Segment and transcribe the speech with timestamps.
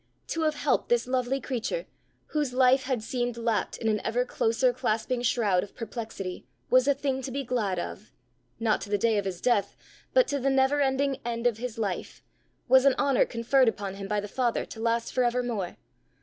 [0.29, 1.85] To have helped this lovely creature,
[2.29, 6.95] whose life had seemed lapt in an ever closer clasping shroud of perplexity, was a
[6.95, 8.11] thing to be glad of
[8.59, 9.77] not to the day of his death,
[10.11, 12.23] but to the never ending end of his life!
[12.67, 15.77] was an honour conferred upon him by the Father, to last for evermore!